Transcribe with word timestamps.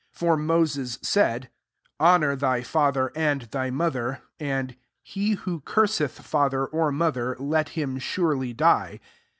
10 0.17 0.19
For 0.19 0.35
Moses 0.35 0.97
said, 1.03 1.51
* 1.75 1.99
Honour 1.99 2.35
thy 2.35 2.63
father 2.63 3.11
aiid 3.15 3.51
thy 3.51 3.69
mother:' 3.69 4.23
and 4.39 4.75
'He 5.03 5.33
who 5.33 5.59
curseth 5.61 6.21
father 6.21 6.65
or 6.65 6.91
modier, 6.91 7.35
let 7.37 7.69
him 7.77 7.99
surely 7.99 8.51
die. 8.51 8.99